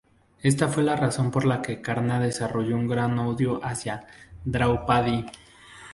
[0.41, 4.07] Esta fue la razón por la que Karna desarrolló un gran odio hacia
[4.43, 5.27] Draupadi.